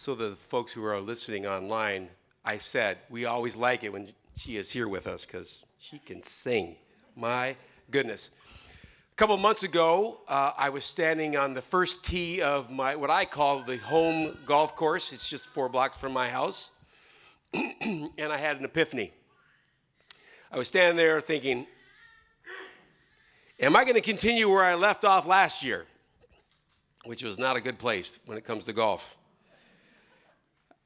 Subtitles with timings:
[0.00, 2.08] So the folks who are listening online,
[2.44, 6.22] I said we always like it when she is here with us because she can
[6.22, 6.76] sing.
[7.16, 7.56] My
[7.90, 8.36] goodness.
[9.12, 13.10] A couple months ago, uh, I was standing on the first tee of my what
[13.10, 15.12] I call the home golf course.
[15.12, 16.70] It's just four blocks from my house,
[17.52, 19.10] and I had an epiphany.
[20.52, 21.66] I was standing there thinking,
[23.58, 25.86] Am I going to continue where I left off last year?
[27.04, 29.17] Which was not a good place when it comes to golf.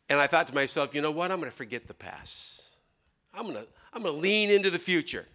[0.08, 1.30] And I thought to myself, you know what?
[1.30, 2.68] I'm going to forget the past.
[3.34, 5.26] I'm going to, I'm going to lean into the future.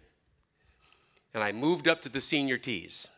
[1.34, 3.08] And I moved up to the senior tees.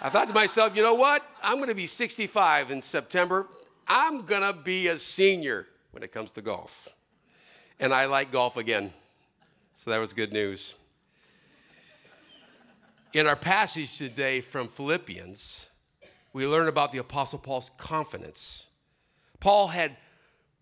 [0.00, 1.26] I thought to myself, you know what?
[1.42, 3.46] I'm going to be 65 in September.
[3.88, 6.88] I'm going to be a senior when it comes to golf.
[7.80, 8.92] And I like golf again.
[9.74, 10.74] So that was good news.
[13.12, 15.68] In our passage today from Philippians,
[16.32, 18.68] we learn about the Apostle Paul's confidence.
[19.40, 19.96] Paul had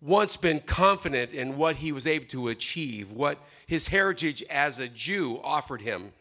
[0.03, 4.87] once been confident in what he was able to achieve, what his heritage as a
[4.89, 6.11] Jew offered him.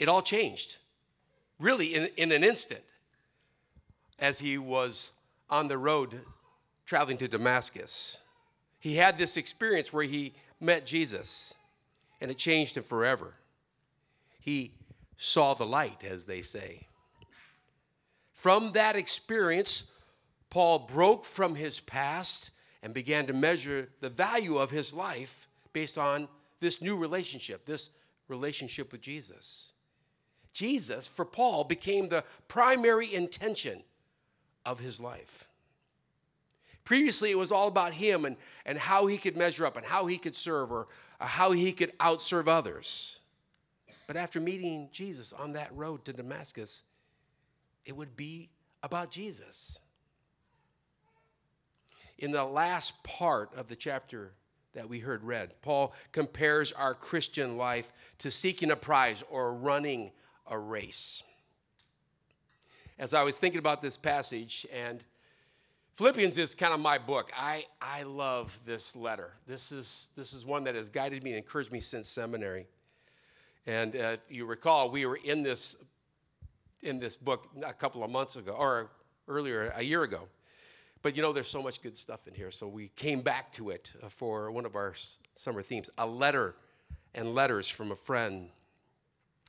[0.00, 0.78] It all changed,
[1.60, 2.82] really, in, in an instant,
[4.18, 5.12] as he was
[5.48, 6.20] on the road
[6.84, 8.18] traveling to Damascus.
[8.80, 11.54] He had this experience where he met Jesus,
[12.20, 13.34] and it changed him forever.
[14.40, 14.72] He
[15.16, 16.88] saw the light, as they say.
[18.32, 19.84] From that experience,
[20.56, 22.50] Paul broke from his past
[22.82, 26.28] and began to measure the value of his life based on
[26.60, 27.90] this new relationship, this
[28.26, 29.72] relationship with Jesus.
[30.54, 33.82] Jesus, for Paul, became the primary intention
[34.64, 35.46] of his life.
[36.84, 40.06] Previously, it was all about him and, and how he could measure up and how
[40.06, 40.88] he could serve or,
[41.20, 43.20] or how he could outserve others.
[44.06, 46.84] But after meeting Jesus on that road to Damascus,
[47.84, 48.48] it would be
[48.82, 49.80] about Jesus.
[52.18, 54.32] In the last part of the chapter
[54.74, 60.12] that we heard read, Paul compares our Christian life to seeking a prize or running
[60.46, 61.22] a race.
[62.98, 65.04] As I was thinking about this passage, and
[65.96, 67.30] Philippians is kind of my book.
[67.36, 69.32] I, I love this letter.
[69.46, 72.66] This is, this is one that has guided me and encouraged me since seminary.
[73.66, 75.76] And uh, you recall, we were in this
[76.82, 78.90] in this book a couple of months ago, or
[79.26, 80.28] earlier, a year ago.
[81.02, 82.50] But you know, there's so much good stuff in here.
[82.50, 84.94] So we came back to it uh, for one of our
[85.34, 86.54] summer themes a letter
[87.14, 88.50] and letters from a friend.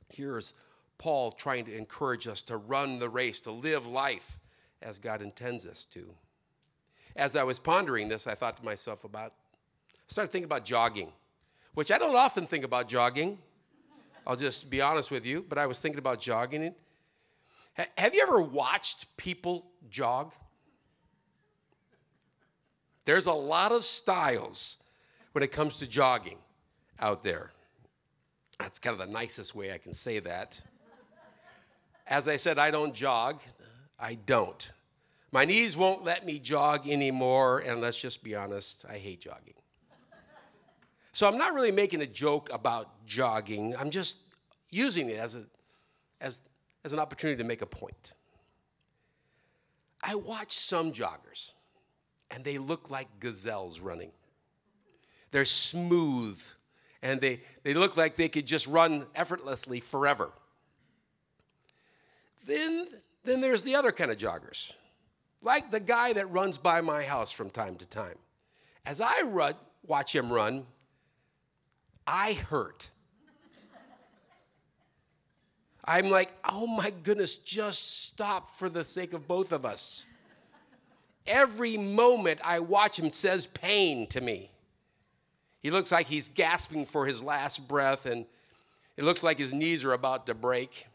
[0.08, 0.54] Here's
[0.98, 4.38] Paul trying to encourage us to run the race, to live life
[4.82, 6.14] as God intends us to.
[7.16, 11.12] As I was pondering this, I thought to myself about, I started thinking about jogging,
[11.74, 13.38] which I don't often think about jogging.
[14.26, 16.74] I'll just be honest with you, but I was thinking about jogging.
[17.96, 20.32] Have you ever watched people jog?
[23.08, 24.82] There's a lot of styles
[25.32, 26.36] when it comes to jogging
[27.00, 27.52] out there.
[28.58, 30.60] That's kind of the nicest way I can say that.
[32.06, 33.40] As I said, I don't jog.
[33.98, 34.70] I don't.
[35.32, 39.54] My knees won't let me jog anymore, and let's just be honest, I hate jogging.
[41.12, 43.74] So I'm not really making a joke about jogging.
[43.74, 44.18] I'm just
[44.68, 45.44] using it as, a,
[46.20, 46.40] as,
[46.84, 48.12] as an opportunity to make a point.
[50.04, 51.52] I watch some joggers,
[52.30, 54.12] and they look like gazelles running.
[55.30, 56.40] They're smooth,
[57.02, 60.30] and they, they look like they could just run effortlessly forever.
[62.46, 62.86] Then,
[63.24, 64.72] then there's the other kind of joggers,
[65.42, 68.16] like the guy that runs by my house from time to time.
[68.86, 69.54] As I run,
[69.86, 70.64] watch him run,
[72.06, 72.88] I hurt.
[75.84, 80.04] I'm like, oh my goodness, just stop for the sake of both of us.
[81.28, 84.50] Every moment I watch him says pain to me.
[85.60, 88.24] He looks like he's gasping for his last breath, and
[88.96, 90.86] it looks like his knees are about to break.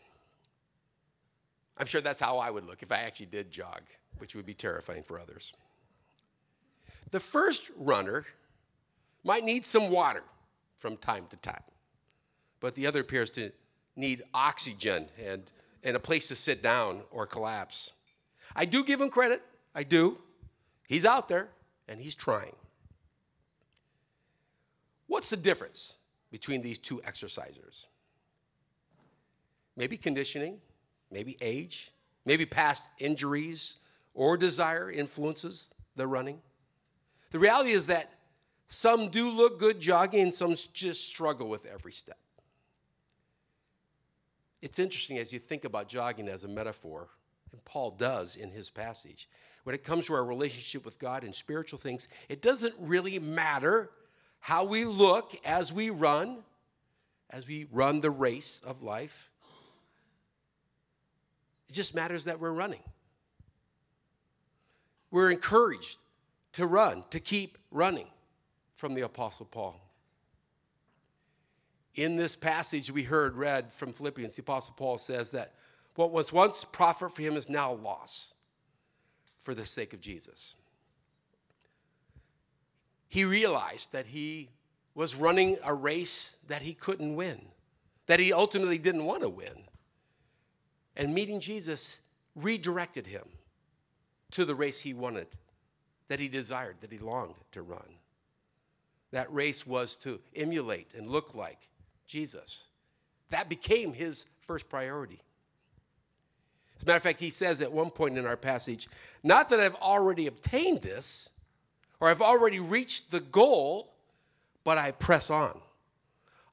[1.78, 3.82] I'm sure that's how I would look if I actually did jog,
[4.18, 5.53] which would be terrifying for others.
[7.12, 8.26] The first runner
[9.24, 10.24] might need some water
[10.78, 11.62] from time to time.
[12.59, 13.52] But the other appears to
[13.96, 15.52] need oxygen and,
[15.84, 17.94] and a place to sit down or collapse.
[18.56, 19.44] I do give him credit.
[19.75, 20.17] I do.
[20.87, 21.49] He's out there
[21.87, 22.55] and he's trying.
[25.08, 25.96] What's the difference
[26.31, 27.87] between these two exercisers?
[29.75, 30.59] Maybe conditioning,
[31.11, 31.91] maybe age,
[32.25, 33.78] maybe past injuries
[34.14, 36.41] or desire influences the running.
[37.31, 38.11] The reality is that
[38.67, 42.17] some do look good jogging, and some just struggle with every step.
[44.61, 47.09] It's interesting as you think about jogging as a metaphor
[47.53, 49.29] And Paul does in his passage.
[49.64, 53.90] When it comes to our relationship with God and spiritual things, it doesn't really matter
[54.40, 56.40] how we look as we run,
[57.30, 59.32] as we run the race of life.
[61.70, 62.84] It just matters that we're running.
[65.12, 65.98] We're encouraged
[66.54, 68.08] to run, to keep running
[68.74, 69.80] from the Apostle Paul.
[71.96, 75.54] In this passage we heard read from Philippians, the Apostle Paul says that
[75.96, 78.34] what was once profit for him is now loss
[79.43, 80.55] for the sake of Jesus.
[83.09, 84.49] He realized that he
[84.95, 87.41] was running a race that he couldn't win,
[88.07, 89.66] that he ultimately didn't want to win.
[90.95, 91.99] And meeting Jesus
[92.35, 93.25] redirected him
[94.31, 95.28] to the race he wanted,
[96.07, 97.99] that he desired, that he longed to run.
[99.11, 101.67] That race was to emulate and look like
[102.07, 102.67] Jesus.
[103.29, 105.22] That became his first priority.
[106.84, 108.90] As a matter of fact, he says at one point in our passage,
[109.24, 111.30] Not that I've already obtained this,
[112.02, 113.94] or I've already reached the goal,
[114.66, 115.62] but I press on.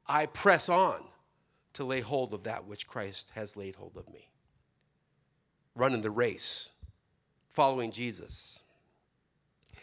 [0.06, 1.02] I press on
[1.72, 4.28] to lay hold of that which Christ has laid hold of me.
[5.74, 6.70] Running the race,
[7.48, 8.60] following Jesus.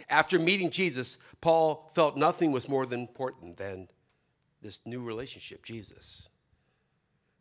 [0.10, 3.90] After meeting Jesus, Paul felt nothing was more than important than
[4.62, 6.30] this new relationship, Jesus.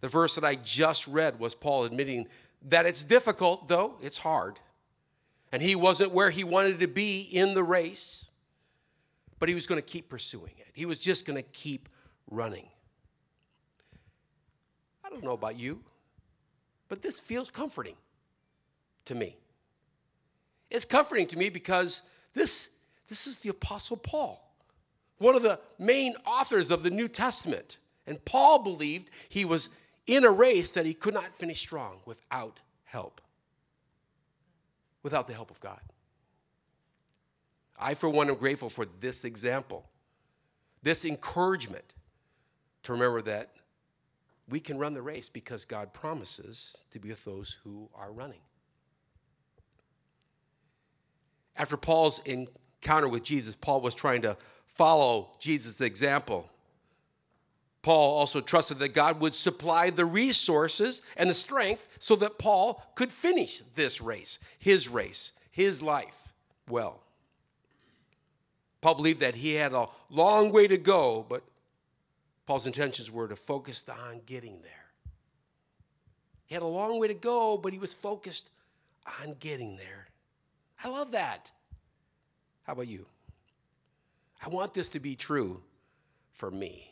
[0.00, 2.26] The verse that I just read was Paul admitting
[2.66, 4.58] that it's difficult, though, it's hard.
[5.52, 8.28] And he wasn't where he wanted to be in the race,
[9.38, 10.66] but he was going to keep pursuing it.
[10.74, 11.88] He was just going to keep
[12.30, 12.68] running.
[15.04, 15.82] I don't know about you,
[16.88, 17.94] but this feels comforting
[19.04, 19.36] to me.
[20.70, 22.02] It's comforting to me because
[22.34, 22.70] this,
[23.08, 24.42] this is the Apostle Paul,
[25.18, 27.78] one of the main authors of the New Testament.
[28.08, 29.70] And Paul believed he was
[30.06, 33.20] in a race that he could not finish strong without help,
[35.02, 35.80] without the help of God.
[37.78, 39.88] I, for one, am grateful for this example,
[40.82, 41.94] this encouragement
[42.84, 43.50] to remember that
[44.48, 48.40] we can run the race because God promises to be with those who are running.
[51.56, 54.36] After Paul's encounter with Jesus, Paul was trying to
[54.66, 56.48] follow Jesus' example
[57.86, 62.82] Paul also trusted that God would supply the resources and the strength so that Paul
[62.96, 66.32] could finish this race, his race, his life
[66.68, 67.04] well.
[68.80, 71.44] Paul believed that he had a long way to go, but
[72.44, 74.86] Paul's intentions were to focus on getting there.
[76.46, 78.50] He had a long way to go, but he was focused
[79.22, 80.08] on getting there.
[80.82, 81.52] I love that.
[82.64, 83.06] How about you?
[84.44, 85.62] I want this to be true
[86.32, 86.90] for me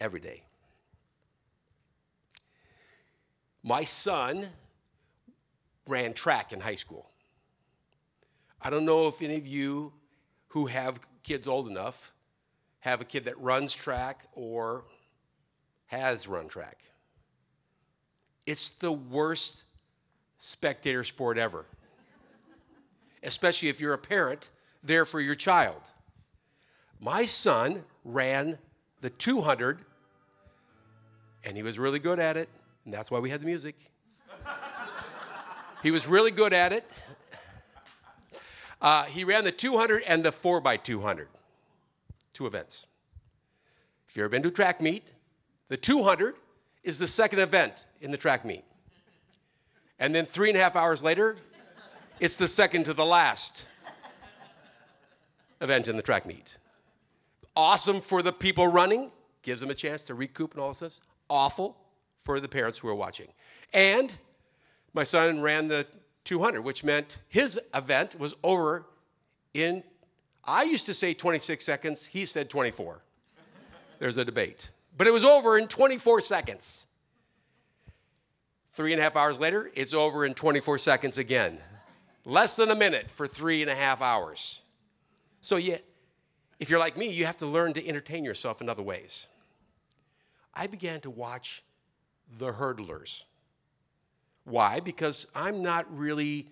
[0.00, 0.42] every day.
[3.62, 4.48] My son
[5.86, 7.10] ran track in high school.
[8.62, 9.92] I don't know if any of you
[10.48, 12.12] who have kids old enough
[12.80, 14.84] have a kid that runs track or
[15.86, 16.78] has run track.
[18.46, 19.64] It's the worst
[20.38, 21.66] spectator sport ever,
[23.22, 24.50] especially if you're a parent
[24.82, 25.90] there for your child.
[27.00, 28.58] My son ran
[29.00, 29.84] the 200
[31.44, 32.48] and he was really good at it,
[32.84, 33.76] and that's why we had the music.
[35.82, 37.02] he was really good at it.
[38.80, 41.28] Uh, he ran the 200 and the 4 by 200
[42.40, 42.86] two events.
[44.08, 45.12] If you've ever been to a track meet,
[45.68, 46.34] the 200
[46.82, 48.64] is the second event in the track meet.
[49.98, 51.36] And then three and a half hours later,
[52.18, 53.66] it's the second to the last
[55.60, 56.56] event in the track meet.
[57.54, 59.10] Awesome for the people running,
[59.42, 61.78] gives them a chance to recoup and all this awful
[62.18, 63.28] for the parents who are watching.
[63.72, 64.16] And
[64.92, 65.86] my son ran the
[66.24, 68.86] 200, which meant his event was over
[69.54, 69.82] in,
[70.44, 73.02] I used to say 26 seconds, he said 24.
[73.98, 74.70] There's a debate.
[74.96, 76.86] But it was over in 24 seconds.
[78.72, 81.58] Three and a half hours later, it's over in 24 seconds again.
[82.24, 84.62] Less than a minute for three and a half hours.
[85.40, 85.78] So, yeah,
[86.58, 89.28] if you're like me, you have to learn to entertain yourself in other ways.
[90.54, 91.62] I began to watch
[92.38, 93.24] the hurdlers.
[94.44, 94.80] Why?
[94.80, 96.48] Because I'm not really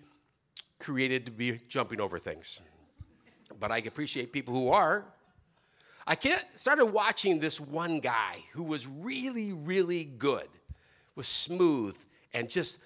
[0.79, 2.61] created to be jumping over things,
[3.59, 5.05] but I appreciate people who are.
[6.07, 6.17] I
[6.53, 10.47] started watching this one guy who was really, really good,
[11.15, 11.95] was smooth,
[12.33, 12.79] and just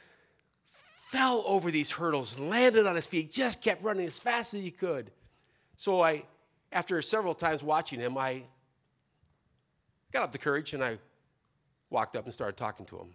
[0.67, 4.71] fell over these hurdles, landed on his feet, just kept running as fast as he
[4.71, 5.11] could.
[5.77, 6.25] So I,
[6.71, 8.43] after several times watching him, I
[10.13, 10.99] got up the courage and I
[11.89, 13.07] walked up and started talking to him.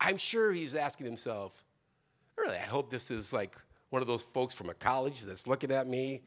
[0.00, 1.62] I'm sure he's asking himself,
[2.36, 3.56] Really, I hope this is like
[3.88, 6.22] one of those folks from a college that's looking at me.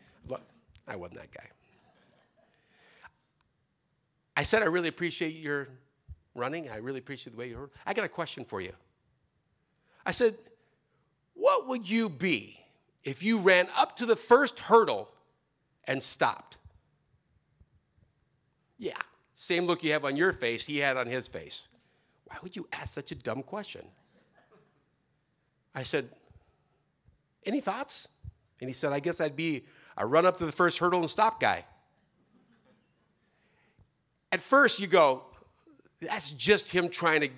[0.87, 1.45] I wasn't that guy.
[4.35, 5.67] I said, I really appreciate your
[6.33, 6.69] running.
[6.69, 7.69] I really appreciate the way you heard.
[7.85, 8.71] I got a question for you.
[10.05, 10.33] I said,
[11.35, 12.59] What would you be
[13.03, 15.09] if you ran up to the first hurdle
[15.85, 16.57] and stopped?
[18.79, 18.93] Yeah,
[19.41, 21.69] same look you have on your face, he had on his face.
[22.25, 23.85] Why would you ask such a dumb question?
[25.73, 26.09] I said,
[27.45, 28.09] Any thoughts?
[28.59, 29.63] And he said, I guess I'd be
[29.95, 31.63] a run up to the first hurdle and stop guy.
[34.33, 35.23] At first, you go,
[36.01, 37.29] that's just him trying to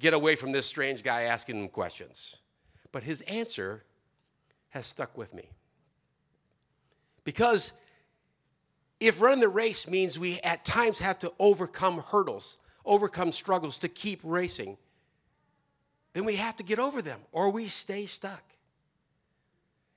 [0.00, 2.38] get away from this strange guy asking him questions.
[2.90, 3.84] But his answer
[4.70, 5.50] has stuck with me.
[7.22, 7.85] Because
[9.00, 13.88] if running the race means we at times have to overcome hurdles, overcome struggles to
[13.88, 14.76] keep racing,
[16.14, 18.42] then we have to get over them or we stay stuck.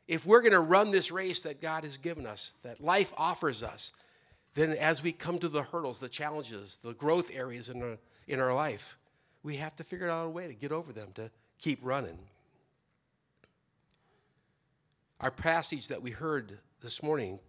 [0.07, 3.63] If we're going to run this race that God has given us, that life offers
[3.63, 3.93] us,
[4.55, 8.39] then as we come to the hurdles, the challenges, the growth areas in our, in
[8.39, 8.97] our life,
[9.43, 12.17] we have to figure out a way to get over them, to keep running.
[15.21, 17.39] Our passage that we heard this morning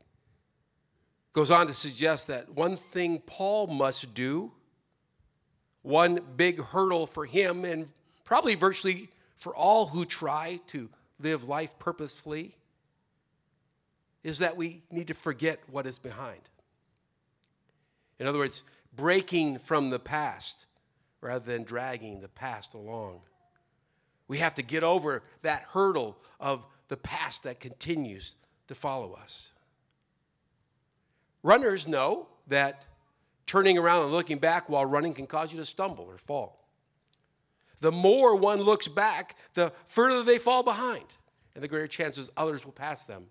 [1.33, 4.53] goes on to suggest that one thing Paul must do,
[5.83, 7.89] one big hurdle for him, and
[8.25, 12.55] probably virtually for all who try to live life purposefully,
[14.23, 16.41] is that we need to forget what is behind.
[18.19, 18.63] In other words,
[18.95, 20.67] breaking from the past
[21.21, 23.21] rather than dragging the past along.
[24.29, 28.37] We have to get over that hurdle of the past that continues
[28.69, 29.53] to follow us.
[31.43, 32.85] Runners know that
[33.47, 36.69] turning around and looking back while running can cause you to stumble or fall.
[37.81, 41.05] The more one looks back, the further they fall behind,
[41.55, 43.27] and the greater chances others will pass them.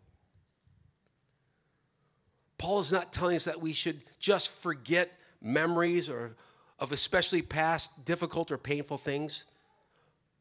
[2.57, 5.11] Paul is not telling us that we should just forget
[5.41, 6.35] memories or
[6.79, 9.45] of especially past difficult or painful things.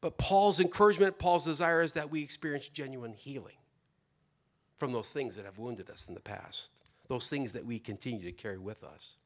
[0.00, 3.56] But Paul's encouragement, Paul's desire is that we experience genuine healing
[4.78, 6.77] from those things that have wounded us in the past,
[7.08, 9.16] those things that we continue to carry with us.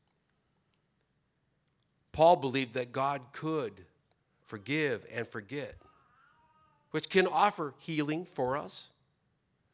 [2.12, 3.72] Paul believed that God could
[4.44, 5.76] forgive and forget,
[6.90, 8.90] which can offer healing for us.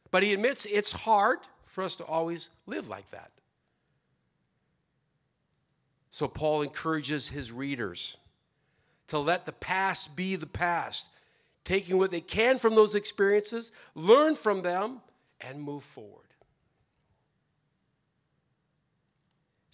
[0.09, 3.31] But he admits it's hard for us to always live like that.
[6.09, 8.17] So Paul encourages his readers
[9.07, 11.09] to let the past be the past,
[11.63, 15.01] taking what they can from those experiences, learn from them,
[15.41, 16.28] and move forward.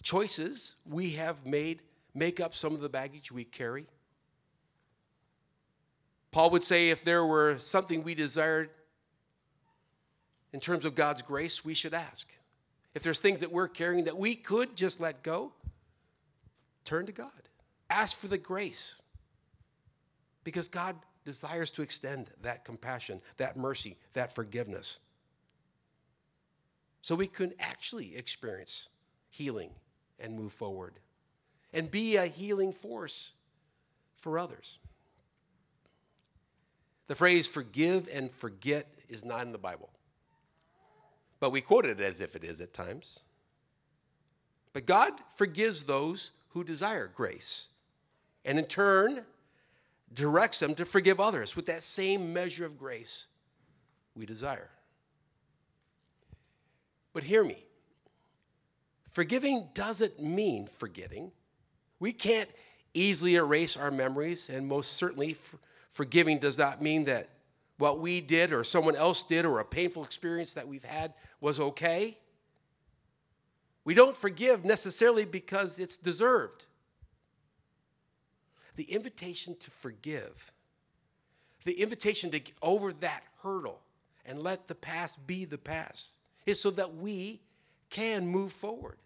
[0.06, 1.82] Choices we have made
[2.14, 3.88] make up some of the baggage we carry.
[6.30, 8.70] Paul would say if there were something we desired
[10.52, 12.32] in terms of God's grace, we should ask.
[12.94, 15.50] If there's things that we're carrying that we could just let go,
[16.84, 17.32] turn to God.
[17.90, 19.02] Ask for the grace.
[20.44, 20.94] Because God
[21.24, 25.00] desires to extend that compassion, that mercy, that forgiveness.
[27.02, 28.88] So we can actually experience
[29.30, 29.72] healing
[30.18, 30.94] and move forward
[31.72, 33.32] and be a healing force
[34.20, 34.78] for others.
[37.06, 39.90] The phrase forgive and forget is not in the Bible
[41.40, 43.20] but we quote it as if it is at times.
[44.72, 47.68] But God forgives those who desire grace,
[48.44, 49.24] and in turn,
[50.12, 53.26] directs them to forgive others with that same measure of grace
[54.14, 54.70] we desire.
[57.12, 57.65] But hear me
[59.16, 61.32] forgiving doesn't mean forgetting.
[61.98, 62.50] We can't
[62.92, 65.34] easily erase our memories, and most certainly,
[65.90, 67.30] forgiving does not mean that
[67.78, 71.58] what we did or someone else did or a painful experience that we've had was
[71.58, 72.18] okay.
[73.86, 76.66] We don't forgive necessarily because it's deserved.
[78.74, 80.52] The invitation to forgive,
[81.64, 83.80] the invitation to get over that hurdle
[84.26, 87.40] and let the past be the past, is so that we
[87.88, 88.98] can move forward.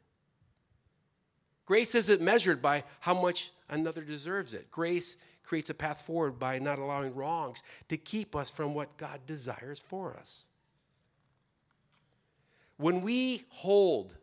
[1.71, 4.69] Grace isn't measured by how much another deserves it.
[4.73, 9.21] Grace creates a path forward by not allowing wrongs to keep us from what God
[9.25, 10.49] desires for us.
[12.77, 14.17] When we hold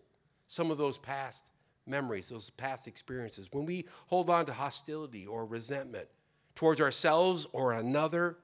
[0.47, 1.49] some of those past
[1.85, 6.09] memories, those past experiences, when we hold on to hostility or resentment
[6.53, 8.35] towards ourselves or another,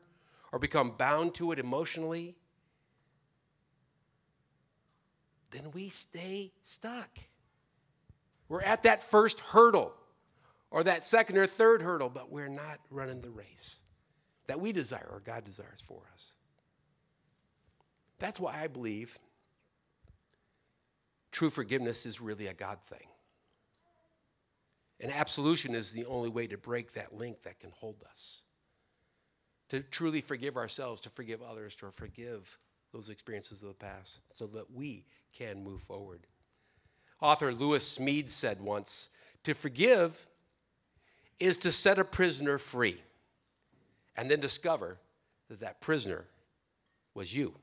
[0.54, 2.38] or become bound to it emotionally,
[5.52, 7.10] then we stay stuck.
[8.50, 9.94] We're at that first hurdle
[10.72, 13.82] or that second or third hurdle, but we're not running the race
[14.48, 16.36] that we desire or God desires for us.
[18.20, 19.18] That's why I believe
[21.32, 23.08] true forgiveness is really a God thing.
[25.00, 28.44] And absolution is the only way to break that link that can hold us.
[29.70, 32.58] To truly forgive ourselves, to forgive others, to forgive
[32.94, 36.28] those experiences of the past so that we can move forward.
[37.22, 39.10] Author Lewis Smedes said once
[39.44, 40.26] to forgive
[41.40, 43.02] is to set a prisoner free
[44.16, 44.98] and then discover
[45.50, 46.26] that that prisoner
[47.14, 47.54] was you.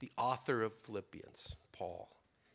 [0.00, 2.08] The author of Philippians, Paul,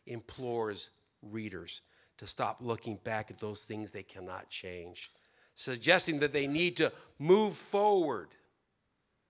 [0.06, 0.90] implores
[1.22, 1.82] readers
[2.18, 5.10] to stop looking back at those things they cannot change,
[5.54, 8.28] suggesting that they need to move forward,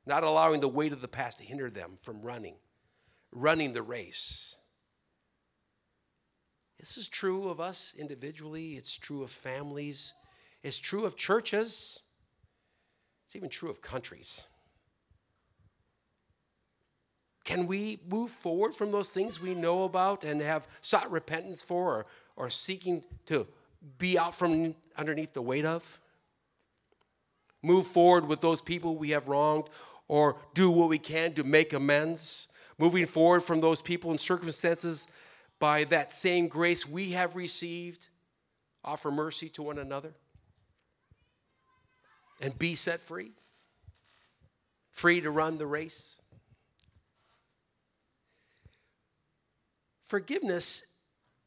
[0.06, 2.56] not allowing the weight of the past to hinder them from running,
[3.32, 4.56] running the race.
[6.84, 10.12] This is true of us individually, it's true of families,
[10.62, 12.02] it's true of churches,
[13.24, 14.46] it's even true of countries.
[17.42, 21.90] Can we move forward from those things we know about and have sought repentance for
[21.94, 23.46] or, or seeking to
[23.96, 26.02] be out from underneath the weight of?
[27.62, 29.70] Move forward with those people we have wronged
[30.06, 32.48] or do what we can to make amends?
[32.76, 35.08] Moving forward from those people and circumstances
[35.64, 38.08] by that same grace we have received,
[38.84, 40.12] offer mercy to one another
[42.38, 43.32] and be set free,
[44.90, 46.20] free to run the race.
[50.04, 50.84] Forgiveness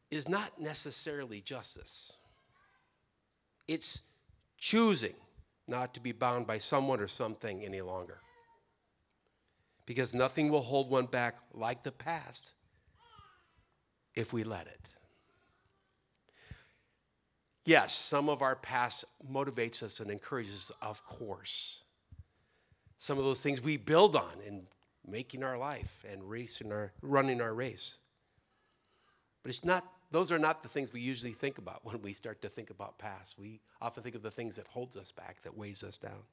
[0.10, 2.12] is not necessarily justice.
[3.68, 4.02] It's
[4.58, 5.14] choosing
[5.68, 8.18] not to be bound by someone or something any longer.
[9.86, 12.56] Because nothing will hold one back like the past
[14.18, 14.90] if we let it.
[17.66, 21.84] Yes, some of our past motivates us and encourages us, of course.
[22.98, 24.66] Some of those things we build on in
[25.06, 28.00] making our life and racing our running our race.
[29.44, 32.42] But it's not those are not the things we usually think about when we start
[32.42, 33.38] to think about past.
[33.38, 36.24] We often think of the things that holds us back, that weighs us down.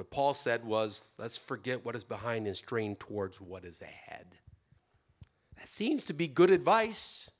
[0.00, 4.24] What Paul said was, let's forget what is behind and strain towards what is ahead.
[5.58, 7.30] That seems to be good advice.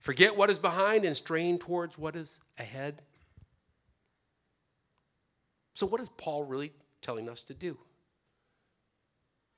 [0.00, 3.02] Forget what is behind and strain towards what is ahead.
[5.74, 7.76] So, what is Paul really telling us to do?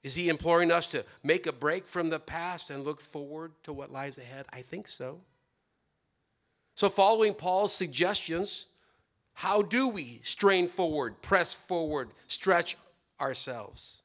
[0.03, 3.73] Is he imploring us to make a break from the past and look forward to
[3.73, 4.47] what lies ahead?
[4.53, 5.21] I think so.
[6.75, 8.67] So, following Paul's suggestions,
[9.39, 12.75] how do we strain forward, press forward, stretch
[13.21, 14.03] ourselves?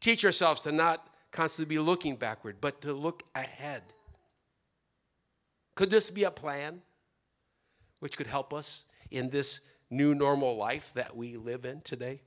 [0.00, 3.82] Teach ourselves to not constantly be looking backward, but to look ahead.
[5.76, 6.82] Could this be a plan
[8.00, 12.22] which could help us in this new normal life that we live in today?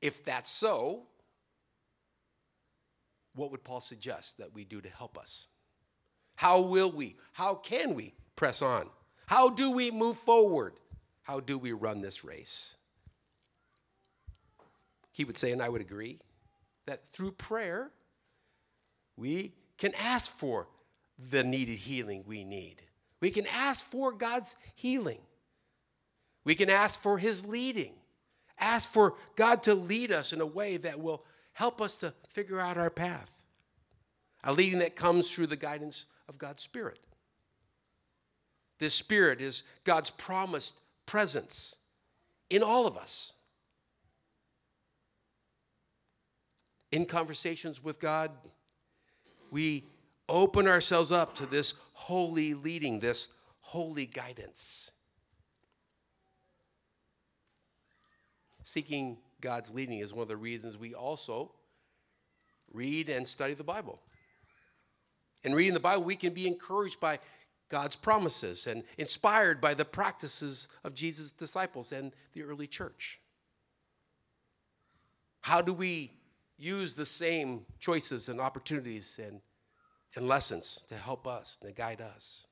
[0.00, 1.02] If that's so,
[3.34, 5.48] what would Paul suggest that we do to help us?
[6.36, 8.88] How will we, how can we press on?
[9.30, 10.72] How do we move forward?
[11.22, 12.74] How do we run this race?
[15.12, 16.18] He would say, and I would agree,
[16.86, 17.92] that through prayer,
[19.16, 20.66] we can ask for
[21.30, 22.82] the needed healing we need.
[23.20, 25.20] We can ask for God's healing.
[26.42, 27.94] We can ask for His leading.
[28.58, 32.58] Ask for God to lead us in a way that will help us to figure
[32.58, 33.30] out our path.
[34.42, 36.98] A leading that comes through the guidance of God's Spirit.
[38.80, 41.76] This Spirit is God's promised presence
[42.48, 43.32] in all of us.
[46.90, 48.32] In conversations with God,
[49.52, 49.84] we
[50.28, 53.28] open ourselves up to this holy leading, this
[53.60, 54.90] holy guidance.
[58.70, 61.50] seeking God's leading is one of the reasons we also
[62.72, 64.00] read and study the Bible.
[65.42, 67.18] In reading the Bible, we can be encouraged by
[67.70, 73.20] God's promises and inspired by the practices of Jesus' disciples and the early church.
[75.40, 76.12] How do we
[76.58, 79.40] use the same choices and opportunities and,
[80.14, 82.46] and lessons to help us, to guide us?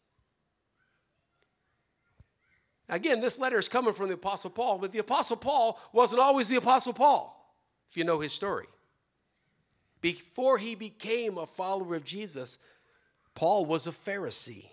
[2.88, 6.48] Again, this letter is coming from the Apostle Paul, but the Apostle Paul wasn't always
[6.48, 7.54] the Apostle Paul,
[7.90, 8.66] if you know his story.
[10.00, 12.59] Before he became a follower of Jesus,
[13.35, 14.70] Paul was a Pharisee,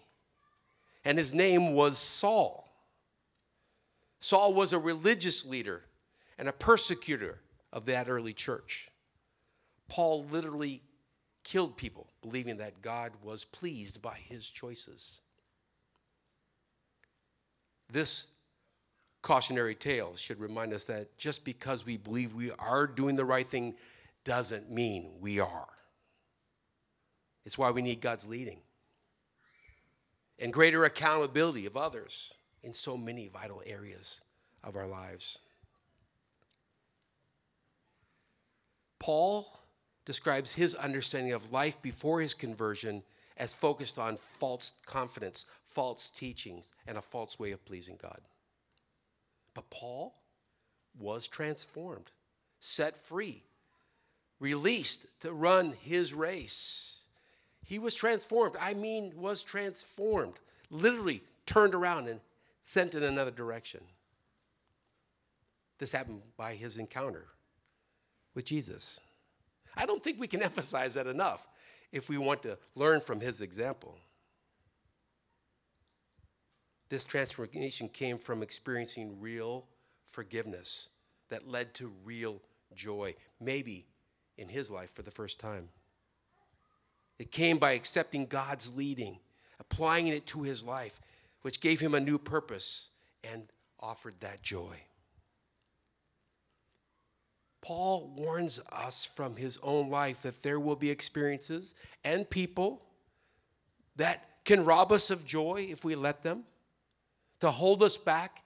[1.05, 2.67] and his name was Saul.
[4.19, 5.83] Saul was a religious leader
[6.39, 7.39] and a persecutor
[7.71, 8.89] of that early church.
[9.87, 10.81] Paul literally
[11.43, 15.21] killed people, believing that God was pleased by his choices.
[17.91, 18.25] This
[19.21, 23.47] cautionary tale should remind us that just because we believe we are doing the right
[23.47, 23.75] thing
[24.23, 25.67] doesn't mean we are.
[27.45, 28.59] It's why we need God's leading
[30.39, 34.21] and greater accountability of others in so many vital areas
[34.63, 35.39] of our lives.
[38.99, 39.59] Paul
[40.05, 43.03] describes his understanding of life before his conversion
[43.37, 48.21] as focused on false confidence, false teachings, and a false way of pleasing God.
[49.53, 50.15] But Paul
[50.97, 52.11] was transformed,
[52.59, 53.43] set free,
[54.39, 56.94] released to run his race.
[57.65, 58.55] He was transformed.
[58.59, 60.35] I mean, was transformed,
[60.69, 62.19] literally turned around and
[62.63, 63.81] sent in another direction.
[65.79, 67.25] This happened by his encounter
[68.33, 69.01] with Jesus.
[69.75, 71.47] I don't think we can emphasize that enough
[71.91, 73.97] if we want to learn from his example.
[76.89, 79.65] This transformation came from experiencing real
[80.05, 80.89] forgiveness
[81.29, 82.41] that led to real
[82.75, 83.87] joy, maybe
[84.37, 85.69] in his life for the first time.
[87.17, 89.19] It came by accepting God's leading,
[89.59, 90.99] applying it to his life,
[91.41, 92.89] which gave him a new purpose
[93.23, 93.43] and
[93.79, 94.81] offered that joy.
[97.61, 101.73] Paul warns us from his own life that there will be experiences
[102.03, 102.83] and people
[103.95, 106.43] that can rob us of joy if we let them,
[107.39, 108.43] to hold us back,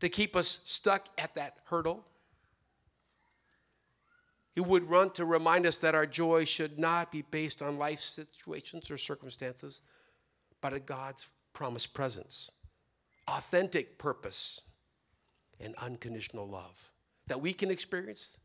[0.00, 2.04] to keep us stuck at that hurdle.
[4.54, 8.00] He would run to remind us that our joy should not be based on life
[8.00, 9.80] situations or circumstances,
[10.60, 12.50] but at God's promised presence,
[13.28, 14.60] authentic purpose,
[15.58, 16.90] and unconditional love
[17.28, 18.38] that we can experience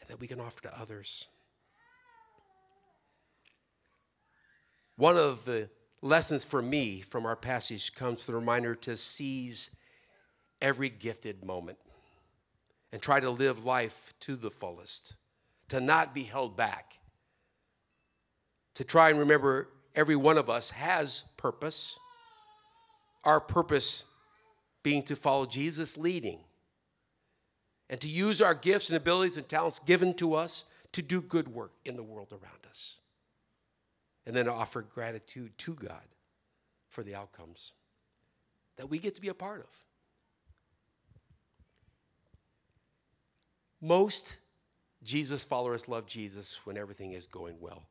[0.00, 1.26] and that we can offer to others.
[4.96, 5.68] One of the
[6.00, 9.70] lessons for me from our passage comes the reminder to seize
[10.62, 11.78] every gifted moment
[12.92, 15.14] and try to live life to the fullest,
[15.74, 17.00] to not be held back,
[18.74, 21.98] to try and remember every one of us has purpose.
[23.24, 24.04] Our purpose
[24.84, 26.38] being to follow Jesus' leading
[27.90, 31.48] and to use our gifts and abilities and talents given to us to do good
[31.48, 32.98] work in the world around us.
[34.26, 36.06] And then offer gratitude to God
[36.88, 37.72] for the outcomes
[38.76, 39.82] that we get to be a part of.
[43.80, 44.36] Most
[45.04, 47.82] Jesus followers love Jesus when everything is going well.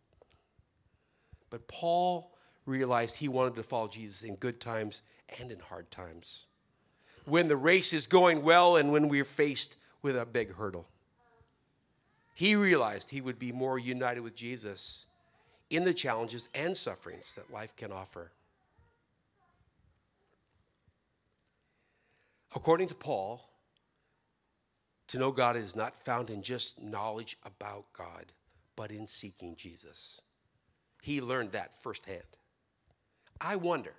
[1.49, 2.33] But Paul
[2.65, 5.01] realized he wanted to follow Jesus in good times
[5.39, 6.47] and in hard times.
[7.25, 10.87] When the race is going well and when we're faced with a big hurdle.
[12.35, 15.05] He realized he would be more united with Jesus
[15.69, 18.31] in the challenges and sufferings that life can offer.
[22.55, 23.47] According to Paul,
[25.13, 28.33] to know God is not found in just knowledge about God,
[28.75, 30.19] but in seeking Jesus.
[31.03, 32.23] He learned that firsthand.
[33.39, 33.93] I wonder,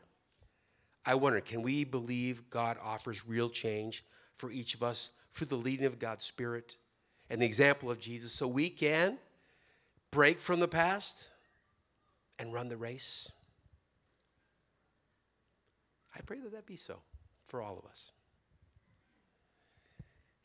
[1.07, 5.55] I wonder, can we believe God offers real change for each of us through the
[5.55, 6.75] leading of God's Spirit
[7.31, 9.17] and the example of Jesus so we can
[10.11, 11.31] break from the past
[12.41, 13.31] and run the race?
[16.13, 16.99] I pray that that be so
[17.47, 18.11] for all of us.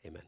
[0.06, 0.22] Amen.